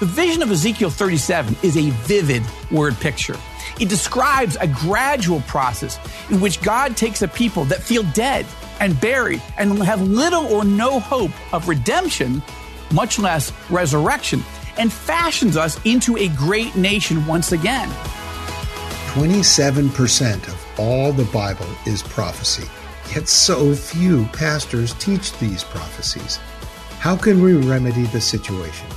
The 0.00 0.06
vision 0.06 0.40
of 0.40 0.50
Ezekiel 0.50 0.88
37 0.88 1.58
is 1.62 1.76
a 1.76 1.90
vivid 1.90 2.42
word 2.70 2.98
picture. 3.00 3.36
It 3.78 3.90
describes 3.90 4.56
a 4.58 4.66
gradual 4.66 5.42
process 5.42 5.98
in 6.30 6.40
which 6.40 6.62
God 6.62 6.96
takes 6.96 7.20
a 7.20 7.28
people 7.28 7.66
that 7.66 7.82
feel 7.82 8.02
dead 8.14 8.46
and 8.80 8.98
buried 8.98 9.42
and 9.58 9.78
have 9.82 10.00
little 10.00 10.46
or 10.46 10.64
no 10.64 11.00
hope 11.00 11.32
of 11.52 11.68
redemption, 11.68 12.42
much 12.94 13.18
less 13.18 13.52
resurrection, 13.68 14.42
and 14.78 14.90
fashions 14.90 15.58
us 15.58 15.78
into 15.84 16.16
a 16.16 16.28
great 16.28 16.74
nation 16.76 17.26
once 17.26 17.52
again. 17.52 17.90
27% 19.12 20.48
of 20.48 20.66
all 20.78 21.12
the 21.12 21.24
Bible 21.24 21.68
is 21.86 22.02
prophecy, 22.02 22.66
yet 23.14 23.28
so 23.28 23.74
few 23.74 24.24
pastors 24.32 24.94
teach 24.94 25.38
these 25.38 25.62
prophecies. 25.62 26.38
How 27.00 27.18
can 27.18 27.42
we 27.42 27.52
remedy 27.52 28.04
the 28.04 28.20
situation? 28.22 28.88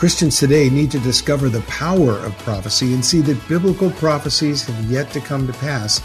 Christians 0.00 0.38
today 0.38 0.70
need 0.70 0.90
to 0.92 0.98
discover 1.00 1.50
the 1.50 1.60
power 1.64 2.12
of 2.12 2.38
prophecy 2.38 2.94
and 2.94 3.04
see 3.04 3.20
that 3.20 3.46
biblical 3.46 3.90
prophecies 3.90 4.64
have 4.64 4.90
yet 4.90 5.10
to 5.10 5.20
come 5.20 5.46
to 5.46 5.52
pass, 5.52 6.00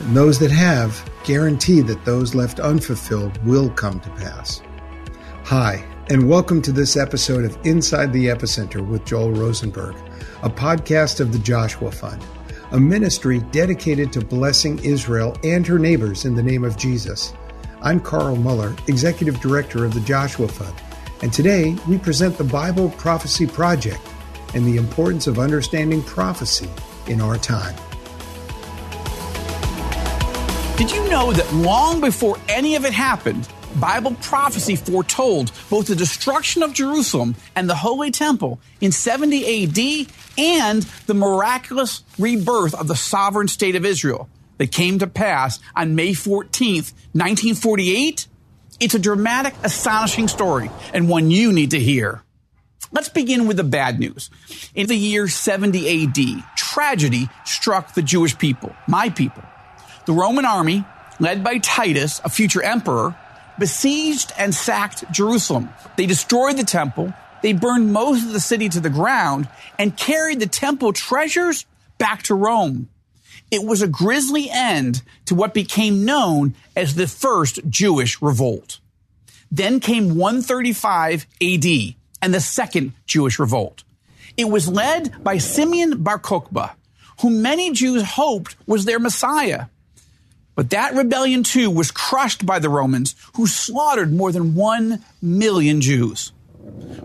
and 0.00 0.16
those 0.16 0.40
that 0.40 0.50
have 0.50 1.08
guarantee 1.22 1.80
that 1.82 2.04
those 2.04 2.34
left 2.34 2.58
unfulfilled 2.58 3.38
will 3.46 3.70
come 3.70 4.00
to 4.00 4.10
pass. 4.10 4.60
Hi, 5.44 5.86
and 6.10 6.28
welcome 6.28 6.60
to 6.62 6.72
this 6.72 6.96
episode 6.96 7.44
of 7.44 7.56
Inside 7.64 8.12
the 8.12 8.26
Epicenter 8.26 8.84
with 8.84 9.04
Joel 9.04 9.30
Rosenberg, 9.30 9.94
a 10.42 10.50
podcast 10.50 11.20
of 11.20 11.32
the 11.32 11.38
Joshua 11.38 11.92
Fund, 11.92 12.20
a 12.72 12.80
ministry 12.80 13.38
dedicated 13.52 14.12
to 14.14 14.20
blessing 14.20 14.80
Israel 14.80 15.36
and 15.44 15.64
her 15.64 15.78
neighbors 15.78 16.24
in 16.24 16.34
the 16.34 16.42
name 16.42 16.64
of 16.64 16.76
Jesus. 16.76 17.32
I'm 17.82 18.00
Carl 18.00 18.34
Moeller, 18.34 18.74
Executive 18.88 19.38
Director 19.38 19.84
of 19.84 19.94
the 19.94 20.00
Joshua 20.00 20.48
Fund 20.48 20.74
and 21.22 21.32
today 21.32 21.76
we 21.88 21.98
present 21.98 22.38
the 22.38 22.44
Bible 22.44 22.90
Prophecy 22.90 23.46
Project 23.46 24.00
and 24.54 24.64
the 24.64 24.76
importance 24.76 25.26
of 25.26 25.38
understanding 25.38 26.02
prophecy 26.02 26.68
in 27.06 27.20
our 27.20 27.36
time. 27.36 27.74
Did 30.76 30.92
you 30.92 31.08
know 31.10 31.32
that 31.32 31.52
long 31.52 32.00
before 32.00 32.38
any 32.48 32.76
of 32.76 32.84
it 32.84 32.92
happened, 32.92 33.48
Bible 33.80 34.14
prophecy 34.22 34.76
foretold 34.76 35.50
both 35.68 35.88
the 35.88 35.96
destruction 35.96 36.62
of 36.62 36.72
Jerusalem 36.72 37.34
and 37.56 37.68
the 37.68 37.74
Holy 37.74 38.12
Temple 38.12 38.60
in 38.80 38.92
70 38.92 39.64
AD 39.64 40.06
and 40.38 40.82
the 41.06 41.14
miraculous 41.14 42.04
rebirth 42.16 42.74
of 42.74 42.86
the 42.86 42.94
sovereign 42.94 43.48
state 43.48 43.74
of 43.74 43.84
Israel 43.84 44.28
that 44.58 44.70
came 44.70 45.00
to 45.00 45.08
pass 45.08 45.58
on 45.74 45.96
May 45.96 46.12
14th, 46.12 46.92
1948 47.12 48.27
it's 48.80 48.94
a 48.94 48.98
dramatic, 48.98 49.54
astonishing 49.64 50.28
story 50.28 50.70
and 50.92 51.08
one 51.08 51.30
you 51.30 51.52
need 51.52 51.72
to 51.72 51.80
hear. 51.80 52.22
Let's 52.92 53.08
begin 53.08 53.46
with 53.46 53.56
the 53.56 53.64
bad 53.64 53.98
news. 53.98 54.30
In 54.74 54.86
the 54.86 54.96
year 54.96 55.28
70 55.28 56.04
AD, 56.04 56.56
tragedy 56.56 57.28
struck 57.44 57.94
the 57.94 58.02
Jewish 58.02 58.38
people, 58.38 58.74
my 58.86 59.10
people. 59.10 59.42
The 60.06 60.12
Roman 60.12 60.46
army, 60.46 60.84
led 61.20 61.44
by 61.44 61.58
Titus, 61.58 62.20
a 62.24 62.30
future 62.30 62.62
emperor, 62.62 63.14
besieged 63.58 64.32
and 64.38 64.54
sacked 64.54 65.10
Jerusalem. 65.10 65.68
They 65.96 66.06
destroyed 66.06 66.56
the 66.56 66.64
temple, 66.64 67.12
they 67.42 67.52
burned 67.52 67.92
most 67.92 68.24
of 68.24 68.32
the 68.32 68.40
city 68.40 68.68
to 68.70 68.80
the 68.80 68.90
ground, 68.90 69.48
and 69.78 69.96
carried 69.96 70.40
the 70.40 70.46
temple 70.46 70.92
treasures 70.92 71.66
back 71.98 72.22
to 72.24 72.34
Rome. 72.34 72.88
It 73.50 73.64
was 73.64 73.82
a 73.82 73.88
grisly 73.88 74.48
end 74.50 75.02
to 75.26 75.34
what 75.34 75.54
became 75.54 76.04
known 76.04 76.54
as 76.76 76.94
the 76.94 77.06
First 77.06 77.60
Jewish 77.68 78.20
Revolt. 78.20 78.80
Then 79.50 79.80
came 79.80 80.16
135 80.16 81.26
AD 81.42 81.64
and 82.22 82.34
the 82.34 82.40
Second 82.40 82.92
Jewish 83.06 83.38
Revolt. 83.38 83.84
It 84.36 84.48
was 84.48 84.68
led 84.68 85.22
by 85.24 85.38
Simeon 85.38 86.02
Bar 86.02 86.18
Kokhba, 86.18 86.72
whom 87.20 87.42
many 87.42 87.72
Jews 87.72 88.02
hoped 88.02 88.56
was 88.66 88.84
their 88.84 88.98
Messiah. 88.98 89.66
But 90.54 90.70
that 90.70 90.94
rebellion 90.94 91.44
too 91.44 91.70
was 91.70 91.90
crushed 91.90 92.44
by 92.44 92.58
the 92.58 92.68
Romans, 92.68 93.14
who 93.34 93.46
slaughtered 93.46 94.12
more 94.12 94.32
than 94.32 94.54
one 94.54 95.04
million 95.22 95.80
Jews. 95.80 96.32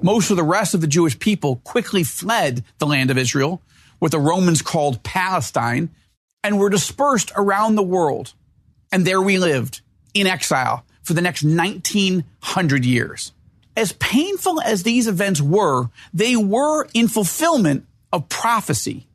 Most 0.01 0.31
of 0.31 0.37
the 0.37 0.43
rest 0.43 0.73
of 0.73 0.81
the 0.81 0.87
Jewish 0.87 1.17
people 1.17 1.61
quickly 1.63 2.03
fled 2.03 2.63
the 2.79 2.87
land 2.87 3.11
of 3.11 3.17
Israel, 3.17 3.61
what 3.99 4.11
the 4.11 4.19
Romans 4.19 4.61
called 4.61 5.03
Palestine, 5.03 5.89
and 6.43 6.59
were 6.59 6.69
dispersed 6.69 7.31
around 7.35 7.75
the 7.75 7.83
world. 7.83 8.33
And 8.91 9.05
there 9.05 9.21
we 9.21 9.37
lived 9.37 9.81
in 10.13 10.27
exile 10.27 10.85
for 11.01 11.13
the 11.13 11.21
next 11.21 11.43
1900 11.43 12.85
years. 12.85 13.31
As 13.75 13.93
painful 13.93 14.61
as 14.61 14.83
these 14.83 15.07
events 15.07 15.41
were, 15.41 15.89
they 16.13 16.35
were 16.35 16.87
in 16.93 17.07
fulfillment 17.07 17.87
of 18.11 18.29
prophecy. 18.29 19.07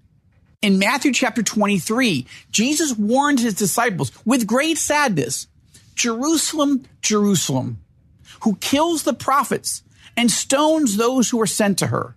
In 0.61 0.81
Matthew 0.81 1.13
chapter 1.13 1.43
23, 1.43 2.27
Jesus 2.51 2.97
warned 2.97 3.39
his 3.39 3.55
disciples 3.55 4.11
with 4.25 4.47
great 4.47 4.79
sadness 4.79 5.47
Jerusalem, 5.95 6.85
Jerusalem, 7.03 7.79
who 8.41 8.57
kills 8.57 9.05
the 9.05 9.15
prophets 9.15 9.83
and 10.17 10.31
stones 10.31 10.97
those 10.97 11.31
who 11.31 11.41
are 11.41 11.47
sent 11.47 11.79
to 11.79 11.87
her. 11.89 12.17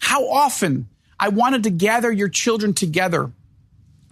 How 0.00 0.28
often 0.28 0.88
I 1.18 1.28
wanted 1.28 1.64
to 1.64 1.70
gather 1.70 2.10
your 2.10 2.28
children 2.28 2.74
together 2.74 3.32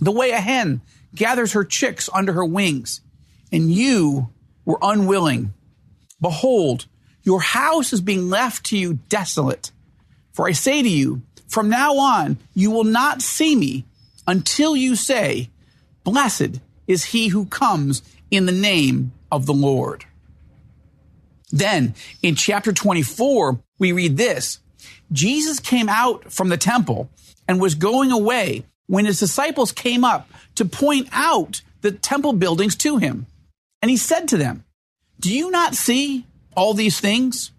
the 0.01 0.13
way 0.13 0.31
a 0.31 0.41
hen 0.41 0.81
gathers 1.15 1.53
her 1.53 1.65
chicks 1.65 2.09
under 2.13 2.33
her 2.33 2.45
wings, 2.45 3.01
and 3.53 3.73
you 3.73 4.31
were 4.65 4.79
unwilling. 4.83 5.53
Behold, 6.21 6.87
your 7.23 7.41
house 7.41 7.93
is 7.93 8.01
being 8.01 8.31
left 8.31 8.67
to 8.67 8.79
you 8.79 8.95
desolate. 9.09 9.73
For 10.33 10.49
I 10.49 10.53
say 10.53 10.83
to 10.83 10.89
you, 10.89 11.23
from 11.49 11.69
now 11.69 11.97
on, 11.97 12.39
you 12.55 12.71
will 12.71 12.85
not 12.85 13.23
see 13.23 13.57
me 13.57 13.85
until 14.27 14.77
you 14.77 14.97
say, 14.97 15.51
Blessed 16.05 16.61
is 16.87 17.07
he 17.07 17.29
who 17.29 17.47
comes 17.47 18.03
in 18.31 18.47
the 18.47 18.53
name 18.53 19.13
of 19.31 19.47
the 19.47 19.53
Lord. 19.53 20.05
Then 21.51 21.95
in 22.23 22.37
chapter 22.37 22.73
24, 22.73 23.61
we 23.79 23.93
read 23.93 24.17
this 24.17 24.61
Jesus 25.13 25.59
came 25.59 25.89
out 25.89 26.33
from 26.33 26.49
the 26.49 26.57
temple 26.57 27.11
and 27.49 27.61
was 27.61 27.75
going 27.75 28.13
away 28.13 28.65
when 28.91 29.05
his 29.05 29.21
disciples 29.21 29.71
came 29.71 30.05
up 30.05 30.29
to 30.57 30.65
point 30.65 31.09
out 31.13 31.63
the 31.81 31.93
temple 31.93 32.33
buildings 32.33 32.75
to 32.75 32.97
him. 32.97 33.25
And 33.81 33.89
he 33.89 33.97
said 33.97 34.27
to 34.29 34.37
them, 34.37 34.65
Do 35.21 35.33
you 35.33 35.49
not 35.53 35.77
see 35.77 36.27
all 36.57 36.75
these 36.75 36.99
things? 36.99 37.53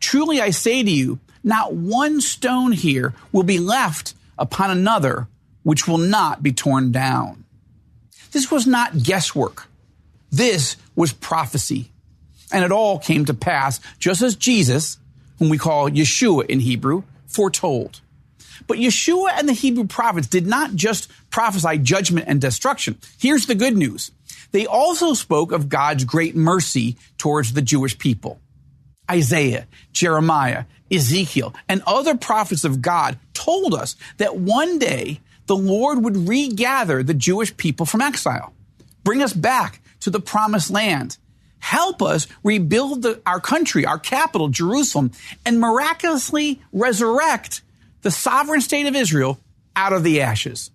Truly 0.00 0.38
I 0.38 0.50
say 0.50 0.82
to 0.82 0.90
you, 0.90 1.18
not 1.42 1.72
one 1.72 2.20
stone 2.20 2.72
here 2.72 3.14
will 3.32 3.42
be 3.42 3.58
left 3.58 4.12
upon 4.38 4.70
another 4.70 5.28
which 5.62 5.88
will 5.88 5.96
not 5.96 6.42
be 6.42 6.52
torn 6.52 6.92
down. 6.92 7.44
This 8.32 8.50
was 8.50 8.66
not 8.66 9.02
guesswork. 9.02 9.68
This 10.30 10.76
was 10.94 11.14
prophecy. 11.14 11.90
And 12.52 12.62
it 12.62 12.70
all 12.70 12.98
came 12.98 13.24
to 13.24 13.34
pass 13.34 13.80
just 13.98 14.20
as 14.20 14.36
Jesus, 14.36 14.98
whom 15.38 15.48
we 15.48 15.56
call 15.56 15.88
Yeshua 15.88 16.44
in 16.44 16.60
Hebrew, 16.60 17.04
foretold. 17.26 18.02
But 18.66 18.78
Yeshua 18.78 19.30
and 19.38 19.48
the 19.48 19.52
Hebrew 19.52 19.86
prophets 19.86 20.26
did 20.26 20.46
not 20.46 20.74
just 20.74 21.10
prophesy 21.30 21.78
judgment 21.78 22.26
and 22.28 22.40
destruction. 22.40 22.98
Here's 23.18 23.46
the 23.46 23.54
good 23.54 23.76
news. 23.76 24.10
They 24.52 24.66
also 24.66 25.14
spoke 25.14 25.52
of 25.52 25.68
God's 25.68 26.04
great 26.04 26.36
mercy 26.36 26.96
towards 27.18 27.52
the 27.52 27.62
Jewish 27.62 27.98
people. 27.98 28.40
Isaiah, 29.10 29.66
Jeremiah, 29.92 30.64
Ezekiel, 30.90 31.54
and 31.68 31.82
other 31.86 32.16
prophets 32.16 32.64
of 32.64 32.82
God 32.82 33.18
told 33.34 33.74
us 33.74 33.96
that 34.18 34.36
one 34.36 34.78
day 34.78 35.20
the 35.46 35.56
Lord 35.56 36.02
would 36.02 36.28
regather 36.28 37.02
the 37.02 37.14
Jewish 37.14 37.56
people 37.56 37.86
from 37.86 38.00
exile, 38.00 38.52
bring 39.04 39.22
us 39.22 39.32
back 39.32 39.80
to 40.00 40.10
the 40.10 40.20
promised 40.20 40.70
land, 40.70 41.18
help 41.58 42.02
us 42.02 42.26
rebuild 42.42 43.02
the, 43.02 43.20
our 43.26 43.40
country, 43.40 43.86
our 43.86 43.98
capital, 43.98 44.48
Jerusalem, 44.48 45.12
and 45.44 45.60
miraculously 45.60 46.60
resurrect 46.72 47.62
the 48.06 48.12
sovereign 48.12 48.60
state 48.60 48.86
of 48.86 48.94
Israel 48.94 49.36
out 49.74 49.92
of 49.92 50.04
the 50.04 50.20
ashes. 50.20 50.70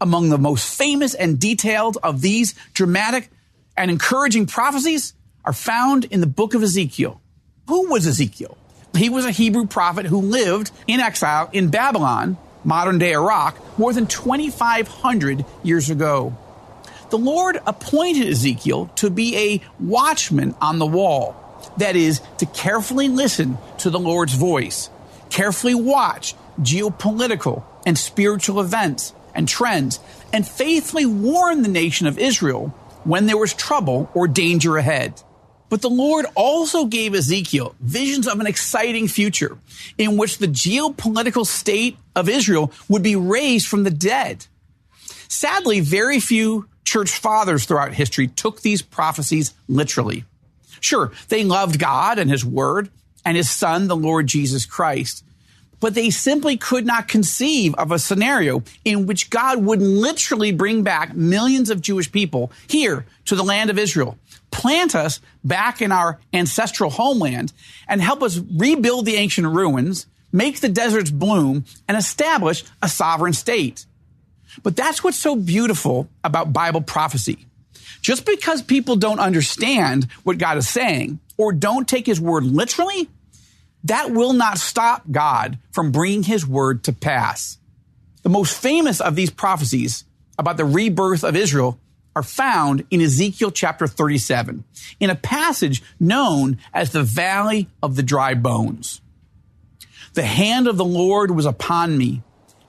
Among 0.00 0.30
the 0.30 0.38
most 0.38 0.78
famous 0.78 1.12
and 1.12 1.38
detailed 1.38 1.98
of 2.02 2.22
these 2.22 2.54
dramatic 2.72 3.28
and 3.76 3.90
encouraging 3.90 4.46
prophecies 4.46 5.12
are 5.44 5.52
found 5.52 6.06
in 6.06 6.22
the 6.22 6.26
book 6.26 6.54
of 6.54 6.62
Ezekiel. 6.62 7.20
Who 7.66 7.90
was 7.90 8.06
Ezekiel? 8.06 8.56
He 8.96 9.10
was 9.10 9.26
a 9.26 9.30
Hebrew 9.30 9.66
prophet 9.66 10.06
who 10.06 10.22
lived 10.22 10.70
in 10.86 11.00
exile 11.00 11.50
in 11.52 11.68
Babylon, 11.68 12.38
modern 12.64 12.96
day 12.96 13.12
Iraq, 13.12 13.78
more 13.78 13.92
than 13.92 14.06
2,500 14.06 15.44
years 15.62 15.90
ago. 15.90 16.34
The 17.10 17.18
Lord 17.18 17.60
appointed 17.66 18.26
Ezekiel 18.26 18.90
to 18.96 19.10
be 19.10 19.36
a 19.36 19.60
watchman 19.78 20.54
on 20.62 20.78
the 20.78 20.86
wall. 20.86 21.36
That 21.76 21.94
is, 21.94 22.22
to 22.38 22.46
carefully 22.46 23.08
listen 23.08 23.58
to 23.80 23.90
the 23.90 24.00
Lord's 24.00 24.32
voice 24.32 24.88
carefully 25.30 25.74
watch 25.74 26.34
geopolitical 26.60 27.64
and 27.86 27.96
spiritual 27.96 28.60
events 28.60 29.12
and 29.34 29.48
trends, 29.48 30.00
and 30.32 30.46
faithfully 30.46 31.06
warn 31.06 31.62
the 31.62 31.68
nation 31.68 32.06
of 32.06 32.18
Israel 32.18 32.68
when 33.04 33.26
there 33.26 33.36
was 33.36 33.54
trouble 33.54 34.10
or 34.14 34.26
danger 34.26 34.76
ahead. 34.76 35.22
But 35.68 35.82
the 35.82 35.90
Lord 35.90 36.26
also 36.34 36.86
gave 36.86 37.14
Ezekiel 37.14 37.74
visions 37.80 38.26
of 38.26 38.40
an 38.40 38.46
exciting 38.46 39.06
future 39.06 39.58
in 39.96 40.16
which 40.16 40.38
the 40.38 40.48
geopolitical 40.48 41.46
state 41.46 41.96
of 42.16 42.28
Israel 42.28 42.72
would 42.88 43.02
be 43.02 43.16
raised 43.16 43.68
from 43.68 43.84
the 43.84 43.90
dead. 43.90 44.46
Sadly, 45.28 45.80
very 45.80 46.20
few 46.20 46.68
church 46.84 47.10
fathers 47.10 47.66
throughout 47.66 47.92
history 47.92 48.28
took 48.28 48.62
these 48.62 48.80
prophecies 48.80 49.52
literally. 49.68 50.24
Sure, 50.80 51.12
they 51.28 51.44
loved 51.44 51.78
God 51.78 52.18
and 52.18 52.30
his 52.30 52.44
word 52.44 52.88
and 53.28 53.36
his 53.36 53.50
son, 53.50 53.88
the 53.88 53.94
Lord 53.96 54.26
Jesus 54.26 54.64
Christ, 54.64 55.22
but 55.80 55.94
they 55.94 56.08
simply 56.08 56.56
could 56.56 56.86
not 56.86 57.08
conceive 57.08 57.74
of 57.74 57.92
a 57.92 57.98
scenario 57.98 58.62
in 58.86 59.04
which 59.04 59.28
God 59.28 59.62
would 59.62 59.82
literally 59.82 60.50
bring 60.50 60.82
back 60.82 61.14
millions 61.14 61.68
of 61.68 61.82
Jewish 61.82 62.10
people 62.10 62.50
here 62.68 63.04
to 63.26 63.36
the 63.36 63.44
land 63.44 63.68
of 63.68 63.78
Israel, 63.78 64.16
plant 64.50 64.94
us 64.94 65.20
back 65.44 65.82
in 65.82 65.92
our 65.92 66.18
ancestral 66.32 66.88
homeland, 66.88 67.52
and 67.86 68.00
help 68.00 68.22
us 68.22 68.40
rebuild 68.56 69.04
the 69.04 69.16
ancient 69.16 69.46
ruins, 69.46 70.06
make 70.32 70.60
the 70.60 70.70
deserts 70.70 71.10
bloom, 71.10 71.66
and 71.86 71.98
establish 71.98 72.64
a 72.80 72.88
sovereign 72.88 73.34
state. 73.34 73.84
But 74.62 74.74
that's 74.74 75.04
what's 75.04 75.18
so 75.18 75.36
beautiful 75.36 76.08
about 76.24 76.54
Bible 76.54 76.80
prophecy. 76.80 77.44
Just 78.00 78.24
because 78.24 78.62
people 78.62 78.96
don't 78.96 79.20
understand 79.20 80.08
what 80.24 80.38
God 80.38 80.56
is 80.56 80.66
saying 80.66 81.18
or 81.36 81.52
don't 81.52 81.86
take 81.86 82.06
his 82.06 82.20
word 82.20 82.44
literally 82.44 83.10
that 83.88 84.10
will 84.10 84.32
not 84.32 84.58
stop 84.58 85.02
God 85.10 85.58
from 85.72 85.92
bringing 85.92 86.22
his 86.22 86.46
word 86.46 86.84
to 86.84 86.92
pass. 86.92 87.58
The 88.22 88.28
most 88.28 88.56
famous 88.56 89.00
of 89.00 89.14
these 89.14 89.30
prophecies 89.30 90.04
about 90.38 90.56
the 90.56 90.64
rebirth 90.64 91.24
of 91.24 91.36
Israel 91.36 91.78
are 92.14 92.22
found 92.22 92.84
in 92.90 93.00
Ezekiel 93.00 93.50
chapter 93.50 93.86
37, 93.86 94.64
in 94.98 95.10
a 95.10 95.14
passage 95.14 95.82
known 96.00 96.58
as 96.74 96.90
the 96.90 97.02
Valley 97.02 97.68
of 97.82 97.96
the 97.96 98.02
Dry 98.02 98.34
Bones. 98.34 99.00
The 100.14 100.24
hand 100.24 100.66
of 100.66 100.76
the 100.76 100.84
Lord 100.84 101.30
was 101.30 101.46
upon 101.46 101.96
me, 101.96 102.22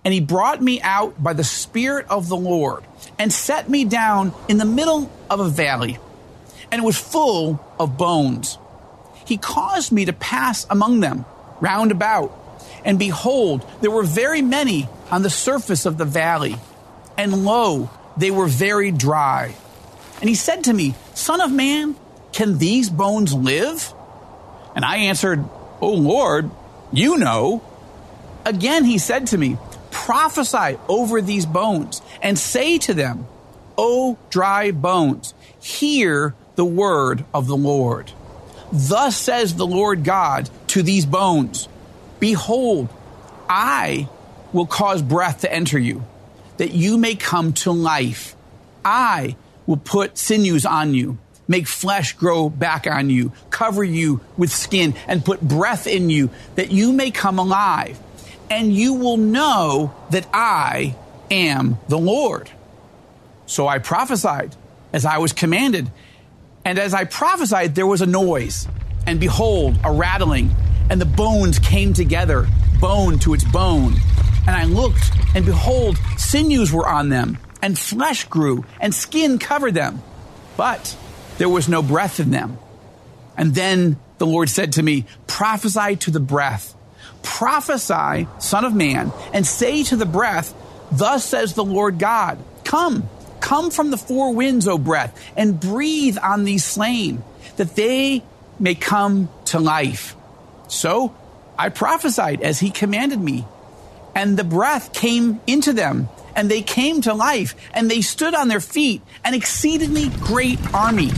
and 0.06 0.13
he 0.13 0.19
brought 0.19 0.62
me 0.62 0.81
out 0.81 1.21
by 1.21 1.33
the 1.33 1.44
Spirit 1.44 2.06
of 2.10 2.30
the 2.30 2.38
Lord 2.38 2.83
and 3.18 3.33
set 3.33 3.69
me 3.69 3.86
down 3.86 4.33
in 4.48 4.57
the 4.57 4.66
middle 4.66 5.12
of 5.30 5.39
a 5.39 5.50
valley, 5.50 5.98
and 6.71 6.81
it 6.81 6.86
was 6.86 6.98
full 6.98 7.60
of 7.80 7.98
bones 7.98 8.57
he 9.30 9.38
caused 9.38 9.92
me 9.92 10.06
to 10.06 10.14
pass 10.14 10.66
among 10.72 11.00
them 11.00 11.24
round 11.62 11.92
about. 11.92 12.34
And 12.84 12.98
behold, 12.98 13.66
there 13.80 13.92
were 13.92 14.04
very 14.04 14.42
many 14.42 14.90
on 15.12 15.22
the 15.22 15.30
surface 15.30 15.86
of 15.86 16.00
the 16.00 16.06
valley. 16.06 16.56
And 17.16 17.46
lo, 17.46 17.92
they 18.18 18.31
were 18.31 18.48
very 18.48 18.92
dry. 18.92 19.54
And 20.20 20.28
he 20.28 20.36
said 20.36 20.64
to 20.64 20.74
me, 20.74 20.96
Son 21.14 21.42
of 21.42 21.52
man, 21.52 21.96
can 22.31 22.58
these 22.58 22.90
bones 22.90 23.31
live? 23.34 23.94
And 24.76 24.84
I 24.84 24.98
answered, 24.98 25.46
O 25.80 25.94
Lord, 25.94 26.50
you 26.92 27.18
know. 27.18 27.62
Again 28.46 28.84
he 28.84 28.98
said 28.98 29.28
to 29.28 29.38
me, 29.38 29.58
Prophesy 29.92 30.80
over 30.88 31.22
these 31.22 31.46
bones 31.46 32.02
and 32.22 32.38
say 32.38 32.80
to 32.80 32.96
them, 32.96 33.28
O 33.78 34.18
dry 34.31 34.72
bones, 34.72 35.36
hear 35.62 36.34
the 36.56 36.66
word 36.66 37.26
of 37.31 37.46
the 37.46 37.58
Lord. 37.58 38.12
Thus 38.71 39.18
says 39.18 39.56
the 39.56 39.66
Lord 39.66 40.04
God 40.04 40.50
to 40.68 40.83
these 40.83 41.06
bones 41.06 41.68
Behold, 42.19 42.89
I 43.50 44.10
will 44.54 44.68
cause 44.68 45.01
breath 45.01 45.42
to 45.42 45.51
enter 45.51 45.80
you, 45.80 46.04
that 46.57 46.71
you 46.71 46.98
may 46.98 47.16
come 47.16 47.54
to 47.54 47.71
life. 47.71 48.36
I 48.83 49.36
will 49.66 49.77
put 49.77 50.18
sinews 50.18 50.66
on 50.66 50.94
you, 50.94 51.18
make 51.48 51.68
flesh 51.68 52.13
grow 52.13 52.50
back 52.50 52.88
on 52.88 53.10
you, 53.10 53.31
cover 53.50 53.83
you 53.83 54.21
with 54.38 54.51
skin, 54.51 54.95
and 55.07 55.24
put 55.24 55.42
breath 55.42 55.88
in 55.88 56.10
you, 56.10 56.30
that 56.56 56.71
you 56.71 56.92
may 56.92 57.12
come 57.12 57.39
alive. 57.39 58.00
And 58.50 58.74
you 58.74 58.95
will 58.95 59.18
know 59.18 59.94
that 60.10 60.27
I 60.33 60.95
am 61.30 61.77
the 61.88 62.00
Lord. 62.00 62.50
So 63.45 63.68
I 63.68 63.77
prophesied 63.77 64.56
as 64.92 65.06
I 65.06 65.19
was 65.19 65.33
commanded 65.33 65.92
and 66.69 66.77
as 66.77 66.94
I 66.94 67.06
prophesied, 67.06 67.74
there 67.74 67.88
was 67.88 68.01
a 68.01 68.06
noise, 68.06 68.68
and 69.07 69.19
behold, 69.19 69.80
a 69.83 69.92
rattling, 69.92 70.51
and 70.92 71.01
the 71.01 71.06
bones 71.06 71.57
came 71.57 71.94
together, 71.94 72.48
bone 72.80 73.18
to 73.19 73.33
its 73.33 73.44
bone. 73.44 73.95
And 74.45 74.56
I 74.56 74.66
looked, 74.66 75.01
and 75.33 75.44
behold, 75.44 75.98
sinews 76.18 76.71
were 76.71 76.88
on 76.88 77.10
them, 77.10 77.39
and 77.63 77.77
flesh 77.77 78.25
grew, 78.25 78.66
and 78.80 78.94
skin 78.94 79.39
covered 79.39 79.74
them. 79.74 80.04
But 80.57 80.95
there 81.39 81.50
was 81.50 81.68
no 81.68 81.81
breath 81.81 82.19
in 82.19 82.30
them. 82.30 82.60
And 83.36 83.56
then 83.56 83.98
the 84.19 84.27
Lord 84.27 84.48
said 84.48 84.74
to 84.74 84.83
me, 84.83 85.07
Prophesy 85.25 85.95
to 85.95 86.12
the 86.12 86.19
breath. 86.19 86.75
Prophesy, 87.24 88.27
Son 88.38 88.63
of 88.63 88.75
Man, 88.75 89.12
and 89.33 89.44
say 89.44 89.83
to 89.86 89.95
the 89.95 90.06
breath, 90.06 90.54
Thus 90.92 91.25
says 91.25 91.56
the 91.56 91.66
Lord 91.66 91.98
God, 91.98 92.38
Come 92.63 93.10
Come 93.39 93.71
from 93.71 93.91
the 93.91 93.97
four 93.97 94.33
winds, 94.33 94.68
O 94.68 94.77
breath, 94.77 95.18
and 95.36 95.59
breathe 95.59 96.18
on 96.21 96.44
these 96.44 96.63
slain, 96.63 97.24
that 97.57 97.75
they 97.75 98.24
may 98.59 98.75
come 98.75 99.30
to 99.45 99.59
life. 99.59 100.15
So 100.68 101.15
I 101.57 101.69
prophesied 101.69 102.41
as 102.41 102.59
he 102.59 102.69
commanded 102.69 103.19
me, 103.19 103.45
and 104.15 104.38
the 104.38 104.44
breath 104.44 104.94
came 104.94 105.39
into 105.47 105.74
them, 105.74 106.09
and 106.36 106.50
they 106.50 106.62
came 106.62 107.01
to 107.01 107.13
life, 107.13 107.56
and 107.74 107.89
they 107.89 108.01
stood 108.01 108.33
on 108.33 108.47
their 108.47 108.59
feet, 108.59 109.01
an 109.24 109.33
exceedingly 109.33 110.09
great 110.21 110.59
army. 110.74 111.12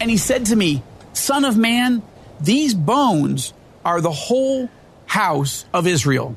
And 0.00 0.10
he 0.10 0.16
said 0.16 0.46
to 0.46 0.56
me, 0.56 0.82
Son 1.12 1.44
of 1.44 1.56
man, 1.56 2.02
these 2.40 2.74
bones 2.74 3.52
are 3.84 4.00
the 4.00 4.12
whole 4.12 4.68
house 5.06 5.64
of 5.72 5.86
Israel. 5.86 6.36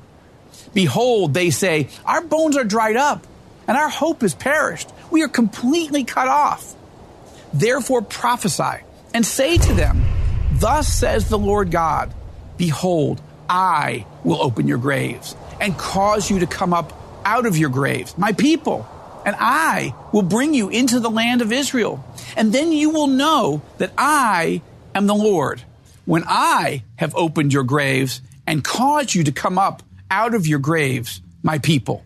Behold, 0.74 1.34
they 1.34 1.50
say, 1.50 1.90
Our 2.06 2.22
bones 2.22 2.58
are 2.58 2.64
dried 2.64 2.96
up, 2.96 3.26
and 3.72 3.78
our 3.78 3.88
hope 3.88 4.22
is 4.22 4.36
perished. 4.36 4.92
We 5.12 5.24
are 5.24 5.30
completely 5.30 6.04
cut 6.04 6.28
off. 6.28 6.76
Therefore 7.54 8.02
prophesy 8.02 8.84
and 9.14 9.26
say 9.26 9.58
to 9.58 9.74
them, 9.74 10.04
Thus 10.52 10.94
says 10.94 11.30
the 11.30 11.38
Lord 11.38 11.72
God, 11.72 12.14
Behold, 12.58 13.22
I 13.50 14.06
will 14.26 14.42
open 14.42 14.68
your 14.68 14.78
graves 14.78 15.38
and 15.62 15.78
cause 15.78 16.30
you 16.30 16.40
to 16.40 16.48
come 16.48 16.74
up 16.74 16.92
out 17.24 17.46
of 17.46 17.56
your 17.56 17.70
graves, 17.70 18.18
my 18.18 18.34
people, 18.34 18.86
and 19.26 19.38
I 19.40 19.96
will 20.12 20.22
bring 20.22 20.54
you 20.54 20.68
into 20.68 21.00
the 21.00 21.10
land 21.10 21.42
of 21.42 21.54
Israel. 21.54 22.04
And 22.36 22.52
then 22.52 22.74
you 22.74 22.90
will 22.90 23.08
know 23.08 23.62
that 23.78 23.94
I 23.98 24.62
am 24.94 25.08
the 25.08 25.16
Lord 25.16 25.62
when 26.04 26.26
I 26.28 26.84
have 26.98 27.16
opened 27.16 27.54
your 27.54 27.64
graves 27.64 28.20
and 28.46 28.66
caused 28.66 29.16
you 29.16 29.24
to 29.24 29.32
come 29.32 29.58
up 29.58 29.82
out 30.10 30.36
of 30.36 30.46
your 30.46 30.60
graves, 30.60 31.22
my 31.42 31.58
people. 31.58 32.04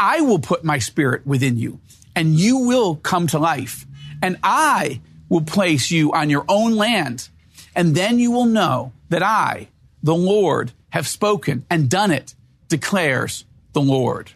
I 0.00 0.22
will 0.22 0.38
put 0.38 0.64
my 0.64 0.78
spirit 0.78 1.26
within 1.26 1.58
you 1.58 1.78
and 2.16 2.34
you 2.34 2.60
will 2.60 2.96
come 2.96 3.26
to 3.28 3.38
life. 3.38 3.86
And 4.22 4.38
I 4.42 5.00
will 5.28 5.42
place 5.42 5.90
you 5.90 6.12
on 6.12 6.30
your 6.30 6.44
own 6.48 6.74
land. 6.74 7.28
And 7.76 7.94
then 7.94 8.18
you 8.18 8.32
will 8.32 8.46
know 8.46 8.92
that 9.10 9.22
I, 9.22 9.68
the 10.02 10.14
Lord, 10.14 10.72
have 10.90 11.06
spoken 11.06 11.64
and 11.70 11.88
done 11.88 12.10
it, 12.10 12.34
declares 12.68 13.44
the 13.74 13.80
Lord. 13.80 14.32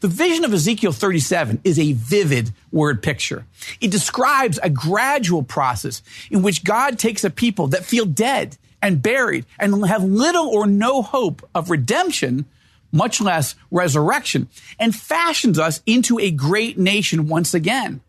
The 0.00 0.08
vision 0.08 0.44
of 0.44 0.54
Ezekiel 0.54 0.92
37 0.92 1.60
is 1.64 1.78
a 1.78 1.92
vivid 1.92 2.52
word 2.72 3.02
picture. 3.02 3.46
It 3.80 3.90
describes 3.90 4.58
a 4.62 4.70
gradual 4.70 5.42
process 5.42 6.02
in 6.30 6.42
which 6.42 6.64
God 6.64 6.98
takes 6.98 7.24
a 7.24 7.30
people 7.30 7.66
that 7.68 7.84
feel 7.84 8.06
dead 8.06 8.56
and 8.80 9.02
buried 9.02 9.44
and 9.58 9.86
have 9.86 10.04
little 10.04 10.48
or 10.48 10.66
no 10.66 11.02
hope 11.02 11.48
of 11.54 11.68
redemption 11.68 12.46
much 12.92 13.20
less 13.20 13.54
resurrection, 13.70 14.48
and 14.78 14.94
fashions 14.94 15.58
us 15.58 15.82
into 15.86 16.18
a 16.18 16.30
great 16.30 16.78
nation 16.78 17.28
once 17.28 17.54
again. 17.54 18.00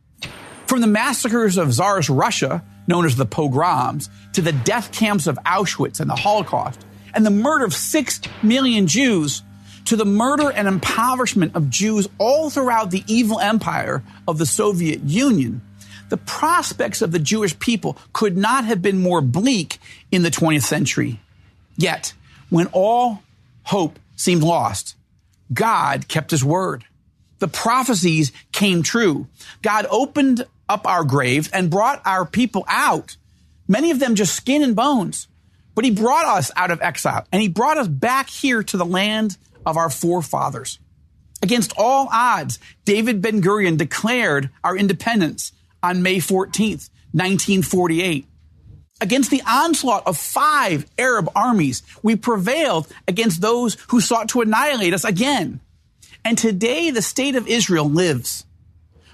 From 0.66 0.82
the 0.82 0.88
massacres 0.88 1.58
of 1.58 1.74
Tsarist 1.74 2.10
Russia, 2.10 2.64
known 2.88 3.06
as 3.06 3.16
the 3.16 3.26
pogroms, 3.26 4.10
to 4.34 4.42
the 4.42 4.52
death 4.52 4.92
camps 4.92 5.28
of 5.28 5.38
Auschwitz 5.46 6.00
and 6.00 6.10
the 6.10 6.16
Holocaust, 6.16 6.86
and 7.14 7.26
the 7.26 7.32
murder 7.32 7.66
of 7.66 7.74
six 7.74 8.22
million 8.44 8.88
Jews, 8.88 9.44
to 9.86 9.96
the 9.96 10.06
murder 10.06 10.52
and 10.52 10.68
impoverishment 10.68 11.56
of 11.56 11.70
Jews 11.70 12.08
all 12.20 12.50
throughout 12.50 12.92
the 12.92 13.04
evil 13.08 13.40
empire 13.40 14.04
of 14.28 14.38
the 14.38 14.46
Soviet 14.46 15.02
Union, 15.02 15.62
the 16.10 16.18
prospects 16.18 17.02
of 17.02 17.12
the 17.12 17.20
Jewish 17.20 17.58
people 17.58 17.98
could 18.14 18.38
not 18.38 18.66
have 18.66 18.82
been 18.82 19.02
more 19.02 19.22
bleak 19.22 19.80
in 20.12 20.24
the 20.24 20.30
20th 20.30 20.64
century. 20.64 21.20
Yet, 21.78 22.14
when 22.50 22.68
all 22.68 23.24
hope 23.64 24.00
seemed 24.20 24.44
lost, 24.44 24.96
God 25.52 26.08
kept 26.08 26.32
his 26.32 26.44
word. 26.44 26.86
The 27.40 27.48
prophecies 27.48 28.32
came 28.52 28.84
true. 28.84 29.28
God 29.62 29.86
opened 29.90 30.46
up 30.68 30.86
our 30.86 31.04
graves 31.04 31.50
and 31.50 31.70
brought 31.70 32.02
our 32.06 32.26
people 32.26 32.66
out, 32.68 33.16
many 33.68 33.92
of 33.92 34.00
them 34.00 34.16
just 34.16 34.36
skin 34.36 34.62
and 34.62 34.76
bones. 34.76 35.28
But 35.74 35.86
he 35.86 35.92
brought 35.92 36.26
us 36.26 36.52
out 36.56 36.72
of 36.72 36.82
exile 36.82 37.26
and 37.32 37.42
he 37.42 37.48
brought 37.48 37.78
us 37.78 37.88
back 37.88 38.30
here 38.30 38.62
to 38.64 38.78
the 38.78 38.86
land 38.86 39.38
of 39.66 39.78
our 39.78 39.90
forefathers. 39.90 40.78
Against 41.42 41.74
all 41.78 42.10
odds, 42.12 42.60
David 42.84 43.22
Ben 43.22 43.42
Gurion 43.42 43.78
declared 43.78 44.50
our 44.64 44.76
independence 44.76 45.54
on 45.82 46.04
May 46.04 46.18
14th, 46.18 46.90
1948. 47.14 48.26
Against 49.02 49.32
the 49.32 49.42
onslaught 49.50 50.06
of 50.06 50.18
five 50.18 50.86
Arab 50.98 51.30
armies, 51.36 51.84
we 52.04 52.16
prevailed 52.18 52.88
against 53.08 53.42
those 53.42 53.78
who 53.90 54.02
sought 54.02 54.30
to 54.30 54.42
annihilate 54.42 54.94
us 54.94 55.06
again. 55.06 55.62
And 56.26 56.38
today 56.38 56.92
the 56.92 57.02
state 57.02 57.36
of 57.36 57.48
Israel 57.48 57.90
lives. 57.90 58.46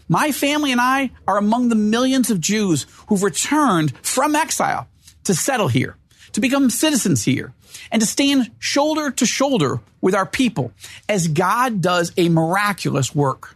My 0.09 0.31
family 0.31 0.71
and 0.71 0.81
I 0.81 1.11
are 1.27 1.37
among 1.37 1.69
the 1.69 1.75
millions 1.75 2.31
of 2.31 2.41
Jews 2.41 2.87
who've 3.07 3.23
returned 3.23 3.95
from 3.99 4.35
exile 4.35 4.87
to 5.23 5.35
settle 5.35 5.67
here, 5.67 5.97
to 6.33 6.41
become 6.41 6.69
citizens 6.69 7.23
here, 7.23 7.53
and 7.91 8.01
to 8.01 8.07
stand 8.07 8.51
shoulder 8.59 9.11
to 9.11 9.25
shoulder 9.25 9.81
with 10.01 10.15
our 10.15 10.25
people 10.25 10.71
as 11.07 11.27
God 11.27 11.81
does 11.81 12.11
a 12.17 12.29
miraculous 12.29 13.13
work. 13.13 13.55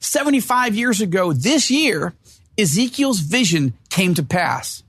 75 0.00 0.74
years 0.74 1.00
ago 1.00 1.32
this 1.32 1.70
year, 1.70 2.14
Ezekiel's 2.58 3.20
vision 3.20 3.74
came 3.88 4.14
to 4.14 4.22
pass 4.22 4.82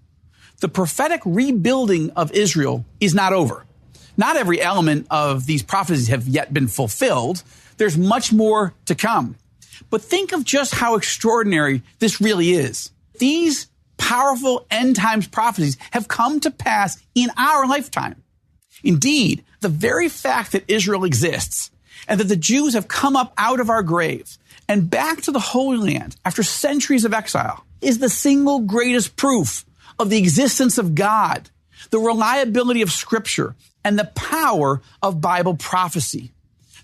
the 0.63 0.69
prophetic 0.69 1.19
rebuilding 1.25 2.09
of 2.11 2.31
Israel 2.31 2.85
is 3.01 3.13
not 3.13 3.33
over. 3.33 3.65
Not 4.15 4.37
every 4.37 4.61
element 4.61 5.07
of 5.11 5.45
these 5.45 5.61
prophecies 5.61 6.07
have 6.07 6.25
yet 6.25 6.53
been 6.53 6.69
fulfilled. 6.69 7.43
There's 7.75 7.97
much 7.97 8.31
more 8.31 8.73
to 8.85 8.95
come. 8.95 9.35
But 9.89 10.01
think 10.01 10.31
of 10.31 10.45
just 10.45 10.73
how 10.73 10.95
extraordinary 10.95 11.81
this 11.99 12.21
really 12.21 12.51
is. 12.51 12.91
These 13.19 13.67
powerful 13.97 14.65
end 14.71 14.95
times 14.95 15.27
prophecies 15.27 15.75
have 15.91 16.07
come 16.07 16.39
to 16.39 16.49
pass 16.49 16.97
in 17.13 17.27
our 17.35 17.67
lifetime. 17.67 18.23
Indeed, 18.85 19.43
the 19.59 19.67
very 19.67 20.07
fact 20.07 20.53
that 20.53 20.63
Israel 20.69 21.03
exists 21.03 21.71
and 22.07 22.21
that 22.21 22.29
the 22.29 22.37
Jews 22.37 22.73
have 22.73 22.87
come 22.87 23.17
up 23.17 23.33
out 23.37 23.59
of 23.59 23.69
our 23.69 23.83
graves 23.83 24.39
and 24.69 24.89
back 24.89 25.23
to 25.23 25.31
the 25.33 25.39
Holy 25.41 25.93
Land 25.93 26.15
after 26.23 26.41
centuries 26.41 27.03
of 27.03 27.13
exile 27.13 27.65
is 27.81 27.99
the 27.99 28.07
single 28.07 28.59
greatest 28.59 29.17
proof 29.17 29.65
of 29.99 30.09
the 30.09 30.17
existence 30.17 30.77
of 30.77 30.95
God, 30.95 31.49
the 31.89 31.99
reliability 31.99 32.81
of 32.81 32.91
scripture, 32.91 33.55
and 33.83 33.97
the 33.97 34.11
power 34.15 34.81
of 35.01 35.21
Bible 35.21 35.55
prophecy. 35.55 36.31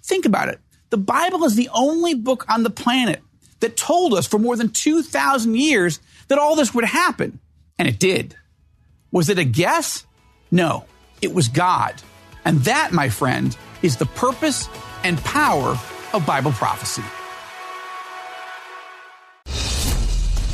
Think 0.04 0.26
about 0.26 0.50
it. 0.50 0.60
The 0.90 0.98
Bible 0.98 1.44
is 1.44 1.56
the 1.56 1.70
only 1.74 2.14
book 2.14 2.46
on 2.50 2.64
the 2.64 2.70
planet 2.70 3.22
that 3.60 3.78
told 3.78 4.14
us 4.14 4.26
for 4.26 4.40
more 4.40 4.56
than 4.56 4.70
2,000 4.70 5.56
years 5.56 6.00
that 6.28 6.40
all 6.40 6.56
this 6.56 6.74
would 6.74 6.86
happen. 6.86 7.40
And 7.78 7.88
it 7.88 8.00
did. 8.00 8.36
Was 9.12 9.30
it 9.30 9.40
a 9.40 9.44
guess? 9.44 10.06
No, 10.52 10.86
it 11.22 11.34
was 11.34 11.48
God. 11.48 11.96
And 12.46 12.60
that, 12.62 12.92
my 12.92 13.10
friend, 13.10 13.56
is 13.82 13.98
the 13.98 14.06
purpose 14.06 14.68
and 15.04 15.18
power 15.20 15.78
of 16.14 16.26
Bible 16.26 16.52
prophecy. 16.52 17.04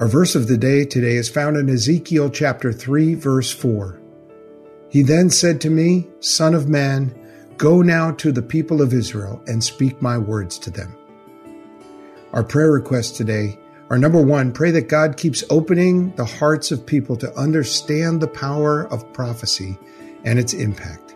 Our 0.00 0.08
verse 0.08 0.34
of 0.34 0.48
the 0.48 0.56
day 0.56 0.86
today 0.86 1.16
is 1.16 1.28
found 1.28 1.58
in 1.58 1.68
Ezekiel 1.68 2.30
chapter 2.30 2.72
3, 2.72 3.16
verse 3.16 3.52
4. 3.52 4.00
He 4.88 5.02
then 5.02 5.28
said 5.28 5.60
to 5.60 5.68
me, 5.68 6.08
Son 6.20 6.54
of 6.54 6.70
man, 6.70 7.14
go 7.58 7.82
now 7.82 8.12
to 8.12 8.32
the 8.32 8.40
people 8.40 8.80
of 8.80 8.94
Israel 8.94 9.42
and 9.46 9.62
speak 9.62 10.00
my 10.00 10.16
words 10.16 10.58
to 10.60 10.70
them. 10.70 10.96
Our 12.32 12.42
prayer 12.42 12.72
requests 12.72 13.10
today 13.10 13.58
are 13.90 13.98
number 13.98 14.22
one, 14.22 14.52
pray 14.52 14.70
that 14.70 14.88
God 14.88 15.18
keeps 15.18 15.44
opening 15.50 16.16
the 16.16 16.24
hearts 16.24 16.72
of 16.72 16.86
people 16.86 17.14
to 17.16 17.34
understand 17.34 18.22
the 18.22 18.26
power 18.26 18.84
of 18.90 19.12
prophecy 19.12 19.78
and 20.24 20.38
its 20.38 20.54
impact. 20.54 21.14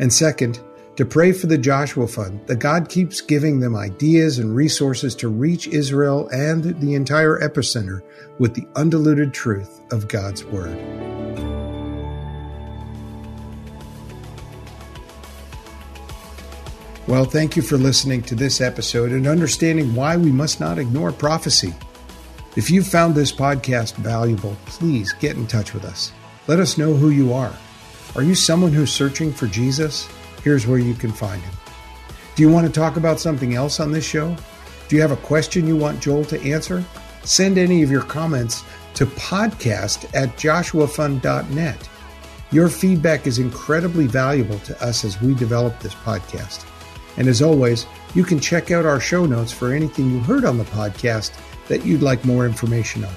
And 0.00 0.10
second, 0.10 0.60
to 0.96 1.06
pray 1.06 1.32
for 1.32 1.46
the 1.46 1.56
Joshua 1.56 2.06
Fund, 2.06 2.46
that 2.46 2.58
God 2.58 2.88
keeps 2.88 3.20
giving 3.20 3.60
them 3.60 3.74
ideas 3.74 4.38
and 4.38 4.54
resources 4.54 5.14
to 5.16 5.28
reach 5.28 5.68
Israel 5.68 6.28
and 6.28 6.78
the 6.80 6.94
entire 6.94 7.38
epicenter 7.40 8.02
with 8.38 8.54
the 8.54 8.66
undiluted 8.76 9.32
truth 9.32 9.80
of 9.90 10.08
God's 10.08 10.44
Word. 10.44 10.76
Well, 17.08 17.24
thank 17.24 17.56
you 17.56 17.62
for 17.62 17.76
listening 17.76 18.22
to 18.22 18.34
this 18.34 18.60
episode 18.60 19.10
and 19.10 19.26
understanding 19.26 19.94
why 19.94 20.16
we 20.16 20.30
must 20.30 20.60
not 20.60 20.78
ignore 20.78 21.10
prophecy. 21.10 21.74
If 22.54 22.70
you 22.70 22.82
found 22.84 23.14
this 23.14 23.32
podcast 23.32 23.94
valuable, 23.94 24.56
please 24.66 25.12
get 25.14 25.36
in 25.36 25.46
touch 25.46 25.74
with 25.74 25.84
us. 25.84 26.12
Let 26.46 26.60
us 26.60 26.78
know 26.78 26.94
who 26.94 27.10
you 27.10 27.32
are. 27.32 27.54
Are 28.14 28.22
you 28.22 28.34
someone 28.34 28.72
who's 28.72 28.92
searching 28.92 29.32
for 29.32 29.46
Jesus? 29.46 30.08
Here's 30.42 30.66
where 30.66 30.78
you 30.78 30.94
can 30.94 31.12
find 31.12 31.40
him. 31.42 31.54
Do 32.34 32.42
you 32.42 32.50
want 32.50 32.66
to 32.66 32.72
talk 32.72 32.96
about 32.96 33.20
something 33.20 33.54
else 33.54 33.78
on 33.78 33.92
this 33.92 34.04
show? 34.04 34.36
Do 34.88 34.96
you 34.96 35.02
have 35.02 35.12
a 35.12 35.16
question 35.16 35.66
you 35.66 35.76
want 35.76 36.00
Joel 36.00 36.24
to 36.26 36.40
answer? 36.42 36.84
Send 37.24 37.58
any 37.58 37.82
of 37.82 37.90
your 37.90 38.02
comments 38.02 38.64
to 38.94 39.06
podcast 39.06 40.04
at 40.14 40.36
joshuafund.net. 40.36 41.88
Your 42.50 42.68
feedback 42.68 43.26
is 43.26 43.38
incredibly 43.38 44.06
valuable 44.06 44.58
to 44.60 44.84
us 44.84 45.04
as 45.04 45.20
we 45.20 45.34
develop 45.34 45.78
this 45.80 45.94
podcast. 45.94 46.66
And 47.16 47.28
as 47.28 47.42
always, 47.42 47.86
you 48.14 48.24
can 48.24 48.40
check 48.40 48.70
out 48.70 48.84
our 48.84 49.00
show 49.00 49.26
notes 49.26 49.52
for 49.52 49.72
anything 49.72 50.10
you 50.10 50.20
heard 50.20 50.44
on 50.44 50.58
the 50.58 50.64
podcast 50.64 51.32
that 51.68 51.84
you'd 51.84 52.02
like 52.02 52.24
more 52.24 52.46
information 52.46 53.04
on. 53.04 53.14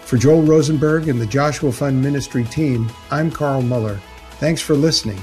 For 0.00 0.16
Joel 0.16 0.42
Rosenberg 0.42 1.08
and 1.08 1.20
the 1.20 1.26
Joshua 1.26 1.72
Fund 1.72 2.02
Ministry 2.02 2.44
team, 2.44 2.90
I'm 3.10 3.30
Carl 3.30 3.62
Moeller. 3.62 4.00
Thanks 4.38 4.60
for 4.60 4.74
listening 4.74 5.22